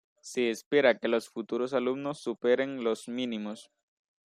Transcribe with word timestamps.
Se 0.23 0.49
espera 0.49 0.97
que 0.97 1.07
los 1.07 1.29
futuros 1.29 1.75
alumnos 1.75 2.19
superen 2.23 2.83
los 2.83 3.07
mínimos. 3.07 3.69